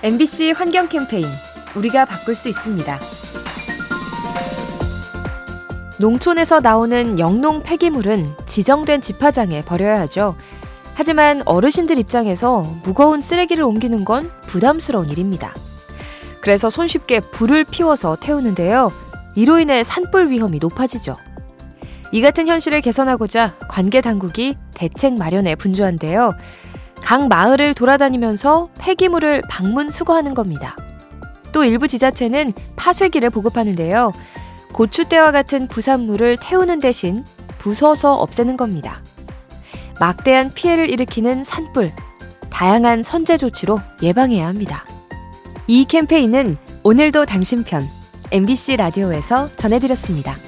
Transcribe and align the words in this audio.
MBC 0.00 0.52
환경 0.52 0.88
캠페인 0.88 1.26
우리가 1.74 2.04
바꿀 2.04 2.36
수 2.36 2.48
있습니다. 2.48 2.98
농촌에서 5.98 6.60
나오는 6.60 7.18
영농 7.18 7.64
폐기물은 7.64 8.24
지정된 8.46 9.02
집화장에 9.02 9.64
버려야 9.64 9.98
하죠. 10.02 10.36
하지만 10.94 11.42
어르신들 11.46 11.98
입장에서 11.98 12.62
무거운 12.84 13.20
쓰레기를 13.20 13.64
옮기는 13.64 14.04
건 14.04 14.30
부담스러운 14.42 15.10
일입니다. 15.10 15.52
그래서 16.40 16.70
손쉽게 16.70 17.18
불을 17.18 17.64
피워서 17.64 18.14
태우는데요. 18.14 18.92
이로 19.34 19.58
인해 19.58 19.82
산불 19.82 20.30
위험이 20.30 20.60
높아지죠. 20.60 21.16
이 22.12 22.20
같은 22.20 22.46
현실을 22.46 22.82
개선하고자 22.82 23.56
관계 23.68 24.00
당국이 24.00 24.54
대책 24.74 25.14
마련에 25.14 25.56
분주한데요. 25.56 26.34
각 27.02 27.28
마을을 27.28 27.74
돌아다니면서 27.74 28.68
폐기물을 28.78 29.42
방문 29.48 29.90
수거하는 29.90 30.34
겁니다. 30.34 30.76
또 31.52 31.64
일부 31.64 31.88
지자체는 31.88 32.52
파쇄기를 32.76 33.30
보급하는데요. 33.30 34.12
고추대와 34.72 35.32
같은 35.32 35.66
부산물을 35.66 36.36
태우는 36.40 36.78
대신 36.78 37.24
부숴서 37.58 38.20
없애는 38.20 38.56
겁니다. 38.56 39.00
막대한 39.98 40.52
피해를 40.52 40.88
일으키는 40.88 41.44
산불, 41.44 41.92
다양한 42.50 43.02
선제 43.02 43.36
조치로 43.36 43.78
예방해야 44.02 44.46
합니다. 44.46 44.84
이 45.66 45.84
캠페인은 45.84 46.56
오늘도 46.82 47.26
당신 47.26 47.64
편 47.64 47.86
MBC 48.30 48.76
라디오에서 48.76 49.48
전해드렸습니다. 49.56 50.47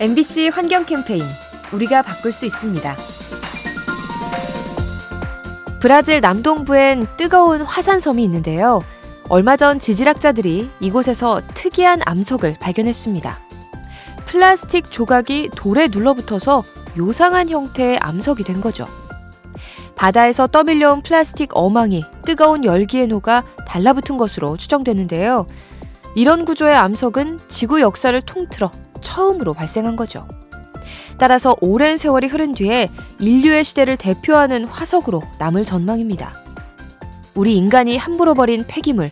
MBC 0.00 0.50
환경 0.52 0.86
캠페인 0.86 1.24
우리가 1.72 2.02
바꿀 2.02 2.30
수 2.30 2.46
있습니다. 2.46 2.94
브라질 5.80 6.20
남동부엔 6.20 7.04
뜨거운 7.16 7.62
화산섬이 7.62 8.22
있는데요. 8.22 8.80
얼마 9.28 9.56
전 9.56 9.80
지질학자들이 9.80 10.70
이곳에서 10.78 11.42
특이한 11.52 12.02
암석을 12.04 12.58
발견했습니다. 12.60 13.38
플라스틱 14.26 14.88
조각이 14.92 15.50
돌에 15.56 15.88
눌러붙어서 15.90 16.62
요상한 16.96 17.48
형태의 17.48 17.98
암석이 17.98 18.44
된 18.44 18.60
거죠. 18.60 18.86
바다에서 19.96 20.46
떠밀려온 20.46 21.02
플라스틱 21.02 21.50
어망이 21.54 22.04
뜨거운 22.24 22.64
열기에 22.64 23.06
녹아 23.06 23.42
달라붙은 23.66 24.16
것으로 24.16 24.56
추정되는데요. 24.56 25.48
이런 26.14 26.44
구조의 26.44 26.76
암석은 26.76 27.40
지구 27.48 27.80
역사를 27.80 28.20
통틀어 28.22 28.70
처음으로 29.00 29.54
발생한 29.54 29.96
거죠. 29.96 30.26
따라서 31.18 31.56
오랜 31.60 31.96
세월이 31.96 32.28
흐른 32.28 32.52
뒤에 32.52 32.88
인류의 33.18 33.64
시대를 33.64 33.96
대표하는 33.96 34.64
화석으로 34.64 35.22
남을 35.38 35.64
전망입니다. 35.64 36.32
우리 37.34 37.56
인간이 37.56 37.96
함부로 37.96 38.34
버린 38.34 38.64
폐기물, 38.66 39.10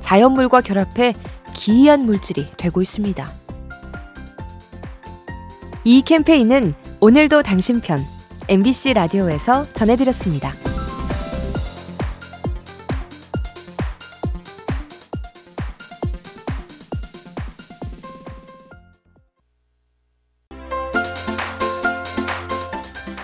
자연물과 0.00 0.60
결합해 0.60 1.14
기이한 1.54 2.06
물질이 2.06 2.46
되고 2.56 2.82
있습니다. 2.82 3.30
이 5.84 6.02
캠페인은 6.02 6.74
오늘도 7.00 7.42
당신 7.42 7.80
편 7.80 8.04
MBC 8.48 8.94
라디오에서 8.94 9.66
전해드렸습니다. 9.72 10.67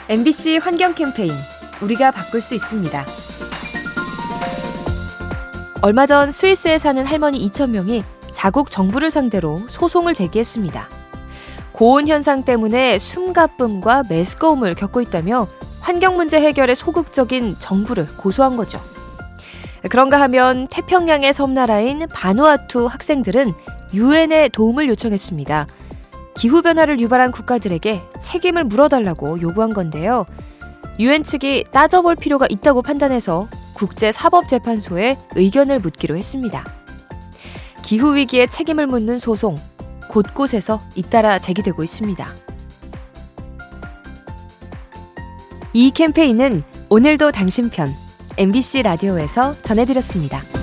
MBC 0.07 0.59
환경 0.59 0.95
캠페인 0.95 1.33
우리가 1.81 2.11
바꿀 2.11 2.43
수 2.43 2.55
있습니다. 2.55 3.05
얼마 5.81 6.05
전 6.05 6.31
스위스에 6.31 6.77
사는 6.77 7.07
할머니 7.07 7.41
2,000명이 7.49 8.03
자국 8.31 8.71
정부를 8.71 9.11
상대로 9.11 9.63
소송을 9.69 10.13
제기했습니다. 10.13 10.91
고온 11.73 12.07
현상 12.07 12.45
때문에 12.45 12.99
숨가쁨과 12.99 14.05
메스꺼움을 14.11 14.75
겪고 14.75 15.01
있다며 15.01 15.49
환경 15.81 16.17
문제 16.17 16.39
해결에 16.39 16.75
소극적인 16.75 17.57
정부를 17.59 18.07
고소한 18.19 18.59
거죠. 18.59 18.79
그런가 19.89 20.21
하면 20.21 20.67
태평양의 20.69 21.33
섬나라인 21.33 22.07
바누아투 22.13 22.89
학생들은 22.89 23.55
유엔에 23.95 24.51
도움을 24.51 24.87
요청했습니다. 24.89 25.67
기후변화를 26.37 27.01
유발한 27.01 27.31
국가들에게 27.31 28.03
책임을 28.21 28.65
물어달라고 28.65 29.41
요구한 29.41 29.73
건데요. 29.73 30.27
유엔 30.99 31.25
측이 31.25 31.65
따져볼 31.73 32.17
필요가 32.17 32.47
있다고 32.49 32.83
판단해서 32.83 33.49
국제사법재판소에 33.75 35.17
의견을 35.35 35.81
묻기로 35.81 36.17
했습니다. 36.17 36.65
기후위기에 37.83 38.47
책임을 38.47 38.87
묻는 38.87 39.19
소송, 39.19 39.57
곳곳에서 40.09 40.81
잇따라 40.95 41.39
제기되고 41.39 41.83
있습니다. 41.83 42.27
이 45.73 45.91
캠페인은 45.91 46.63
오늘도 46.89 47.33
당신 47.33 47.69
편 47.69 47.93
MBC 48.39 48.83
라디오에서 48.83 49.61
전해드렸습니다. 49.63 50.54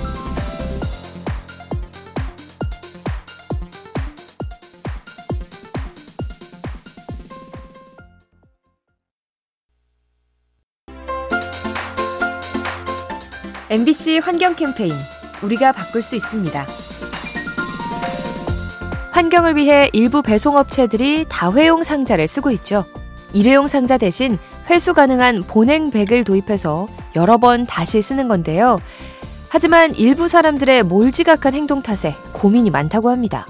MBC 13.72 14.18
환경 14.22 14.54
캠페인 14.54 14.92
우리가 15.42 15.72
바꿀 15.72 16.02
수 16.02 16.14
있습니다. 16.14 16.66
환경을 19.12 19.56
위해 19.56 19.88
일부 19.94 20.20
배송업체들이 20.20 21.24
다회용 21.30 21.82
상자를 21.82 22.28
쓰고 22.28 22.50
있죠. 22.50 22.84
일회용 23.32 23.68
상자 23.68 23.96
대신 23.96 24.36
회수 24.68 24.92
가능한 24.92 25.44
보냉백을 25.44 26.22
도입해서 26.22 26.86
여러 27.16 27.38
번 27.38 27.64
다시 27.64 28.02
쓰는 28.02 28.28
건데요. 28.28 28.78
하지만 29.48 29.94
일부 29.94 30.28
사람들의 30.28 30.82
몰지각한 30.82 31.54
행동 31.54 31.80
탓에 31.80 32.14
고민이 32.34 32.68
많다고 32.68 33.08
합니다. 33.08 33.46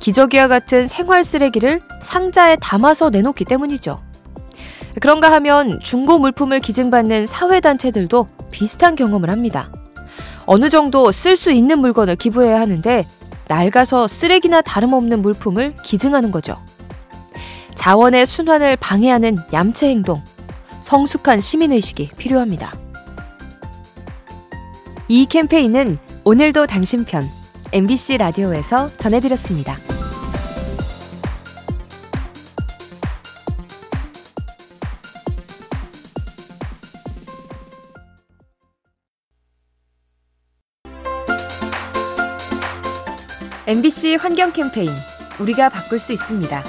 기저귀와 0.00 0.48
같은 0.48 0.88
생활 0.88 1.22
쓰레기를 1.22 1.82
상자에 2.02 2.56
담아서 2.60 3.10
내놓기 3.10 3.44
때문이죠. 3.44 4.02
그런가 5.00 5.30
하면 5.30 5.78
중고 5.78 6.18
물품을 6.18 6.58
기증받는 6.58 7.28
사회단체들도 7.28 8.26
비슷한 8.56 8.96
경험을 8.96 9.28
합니다. 9.28 9.70
어느 10.46 10.70
정도 10.70 11.12
쓸 11.12 11.36
수 11.36 11.52
있는 11.52 11.78
물건을 11.78 12.16
기부해야 12.16 12.58
하는데 12.58 13.06
낡아서 13.48 14.08
쓰레기나 14.08 14.62
다름없는 14.62 15.20
물품을 15.20 15.76
기증하는 15.82 16.30
거죠. 16.30 16.56
자원의 17.74 18.24
순환을 18.24 18.76
방해하는 18.76 19.36
얌체 19.52 19.90
행동, 19.90 20.22
성숙한 20.80 21.38
시민의식이 21.38 22.12
필요합니다. 22.16 22.72
이 25.08 25.26
캠페인은 25.26 25.98
오늘도 26.24 26.66
당신 26.66 27.04
편 27.04 27.28
MBC 27.72 28.16
라디오에서 28.16 28.88
전해드렸습니다. 28.96 29.76
MBC 43.68 44.14
환경 44.14 44.52
캠페인 44.52 44.88
우리가 45.40 45.70
바꿀 45.70 45.98
수 45.98 46.12
있습니다. 46.12 46.62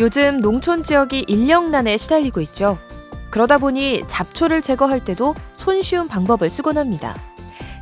요즘 0.00 0.40
농촌 0.40 0.82
지역이 0.82 1.26
인력난에 1.28 1.96
시달리고 1.96 2.40
있죠. 2.40 2.78
그러다 3.30 3.58
보니 3.58 4.02
잡초를 4.08 4.60
제거할 4.60 5.04
때도 5.04 5.36
손쉬운 5.54 6.08
방법을 6.08 6.50
쓰곤 6.50 6.78
합니다. 6.78 7.14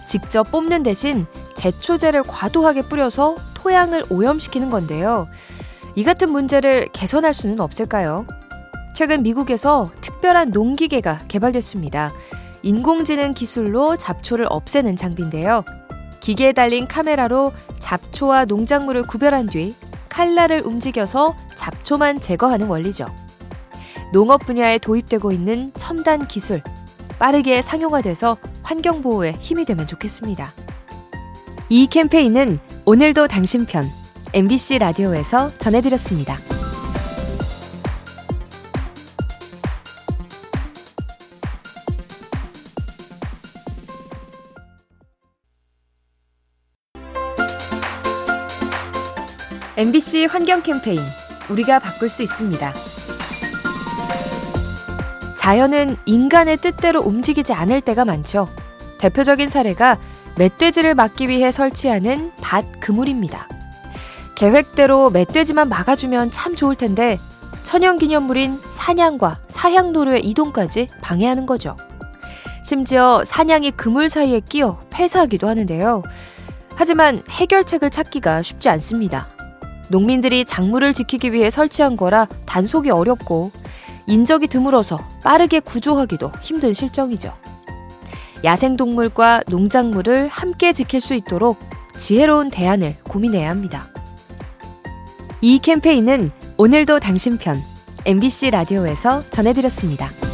직접 0.07 0.51
뽑는 0.51 0.83
대신 0.83 1.25
제초제를 1.55 2.23
과도하게 2.25 2.83
뿌려서 2.83 3.37
토양을 3.55 4.05
오염시키는 4.11 4.69
건데요. 4.69 5.27
이 5.95 6.05
같은 6.05 6.29
문제를 6.29 6.89
개선할 6.93 7.33
수는 7.33 7.61
없을까요? 7.61 8.27
최근 8.95 9.23
미국에서 9.23 9.91
특별한 10.03 10.51
농기계가 10.51 11.21
개발됐습니다. 11.29 12.13
인공지능 12.63 13.33
기술로 13.33 13.97
잡초를 13.97 14.47
없애는 14.51 14.97
장비인데요. 14.97 15.65
기계에 16.25 16.55
달린 16.55 16.89
카메라로 16.89 17.53
잡초와 17.81 18.47
농작물을 18.47 19.03
구별한 19.03 19.47
뒤 19.49 19.75
칼날을 20.09 20.63
움직여서 20.65 21.37
잡초만 21.55 22.23
제거하는 22.23 22.67
원리죠. 22.67 23.05
농업 24.11 24.47
분야에 24.47 24.79
도입되고 24.79 25.33
있는 25.33 25.71
첨단 25.77 26.27
기술, 26.27 26.63
빠르게 27.19 27.61
상용화돼서 27.61 28.39
환경보호에 28.63 29.33
힘이 29.33 29.67
되면 29.67 29.87
좋겠습니다. 29.87 30.51
이 31.69 31.87
캠페인은 31.89 32.59
오늘도 32.87 33.29
당신 33.29 33.67
편 33.67 33.87
MBC 34.33 34.79
라디오에서 34.79 35.51
전해드렸습니다. 35.59 36.54
MBC 49.77 50.27
환경 50.27 50.63
캠페인 50.63 51.01
우리가 51.51 51.81
바꿀 51.81 52.09
수 52.09 52.23
있습니다. 52.23 52.73
자연은 55.37 55.97
인간의 56.07 56.59
뜻대로 56.59 57.01
움직이지 57.01 57.53
않을 57.53 57.81
때가 57.81 58.05
많죠. 58.05 58.49
대표적인 58.99 59.49
사례가 59.49 59.99
멧돼지를 60.39 60.95
막기 60.95 61.29
위해 61.29 61.51
설치하는 61.51 62.31
밭 62.41 62.65
그물입니다. 62.79 63.49
계획대로 64.37 65.11
멧돼지만 65.11 65.69
막아주면 65.69 66.31
참 66.31 66.55
좋을 66.55 66.77
텐데 66.77 67.19
천연기념물인 67.65 68.57
사냥과 68.71 69.41
사향도로의 69.49 70.25
이동까지 70.25 70.87
방해하는 71.01 71.47
거죠. 71.47 71.77
심지어 72.63 73.25
사냥이 73.25 73.73
그물 73.73 74.09
사이에 74.09 74.39
끼어 74.39 74.81
폐사하기도 74.91 75.49
하는데요. 75.49 76.05
하지만 76.77 77.23
해결책을 77.29 77.91
찾기가 77.91 78.43
쉽지 78.43 78.69
않습니다. 78.69 79.34
농민들이 79.95 80.45
작물을 80.45 80.93
지키기 80.93 81.33
위해 81.33 81.51
설치한 81.51 81.95
거라 81.95 82.27
단속이 82.47 82.91
어렵고 82.91 83.53
인적이 84.09 84.49
드물어서 84.49 84.99
빠르게 85.23 85.61
구조하기도 85.61 86.33
힘든 86.43 86.73
실정이죠. 86.73 87.33
야생동물과 88.43 89.45
농작물을 89.47 90.27
함께 90.27 90.73
지킬 90.73 91.01
수 91.01 91.15
있도록 91.15 91.61
지혜로운 91.97 92.51
대안을 92.51 92.97
고민해야 93.05 93.49
합니다. 93.49 93.87
이 95.41 95.61
캠페인은 95.61 96.33
오늘도 96.57 96.99
당신 96.99 97.39
편 97.39 97.63
MBC 98.05 98.51
라디오에서 98.51 99.23
전해드렸습니다. 99.31 100.34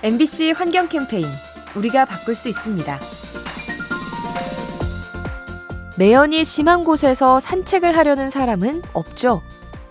MBC 0.00 0.52
환경 0.52 0.88
캠페인 0.88 1.26
우리가 1.74 2.04
바꿀 2.04 2.36
수 2.36 2.48
있습니다. 2.48 2.98
매연이 5.98 6.44
심한 6.44 6.84
곳에서 6.84 7.40
산책을 7.40 7.96
하려는 7.96 8.30
사람은 8.30 8.82
없죠. 8.92 9.42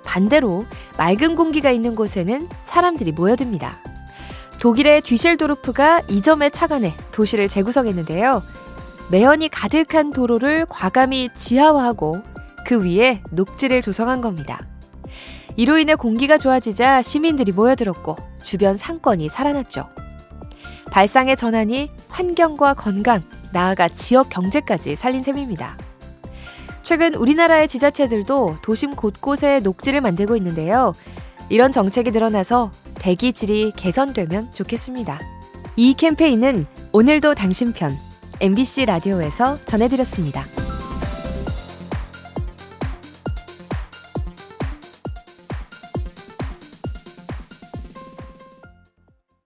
반대로 0.06 0.66
맑은 0.98 1.36
공기가 1.36 1.72
있는 1.72 1.94
곳에는 1.94 2.48
사람들이 2.64 3.12
모여듭니다. 3.12 3.78
독일의 4.62 5.02
뒤실도르프가 5.02 6.04
이 6.08 6.22
점에 6.22 6.52
착안해 6.52 6.96
도시를 7.12 7.50
재구성했는데요. 7.50 8.42
매연이 9.12 9.50
가득한 9.50 10.12
도로를 10.12 10.66
과감히 10.70 11.30
지하화하고 11.36 12.24
그 12.66 12.82
위에 12.82 13.22
녹지를 13.32 13.82
조성한 13.82 14.22
겁니다. 14.22 14.62
이로 15.58 15.80
인해 15.80 15.96
공기가 15.96 16.38
좋아지자 16.38 17.02
시민들이 17.02 17.52
모여들었고 17.52 18.16
주변 18.44 18.78
상권이 18.78 19.28
살아났죠. 19.28 19.90
발상의 20.92 21.36
전환이 21.36 21.90
환경과 22.10 22.76
건강, 22.76 23.24
나아가 23.52 23.90
지역 23.90 24.30
경제까지 24.30 24.96
살린 24.96 25.24
셈입니다. 25.24 25.76
최근 26.84 27.16
우리나라의 27.16 27.68
지자체들도 27.68 28.58
도심 28.62 28.96
곳곳에 28.96 29.60
녹지를 29.60 30.00
만들고 30.00 30.38
있는데요. 30.38 30.94
이런 31.50 31.72
정책이 31.72 32.12
늘어나서 32.12 32.72
대기 32.96 33.34
질이 33.34 33.74
개선되면 33.76 34.54
좋겠습니다. 34.54 35.20
이 35.76 35.96
캠페인은 35.96 36.66
오늘도 36.92 37.34
당신 37.34 37.74
편 37.74 37.98
MBC 38.40 38.86
라디오에서 38.86 39.58
전해드렸습니다. 39.66 40.57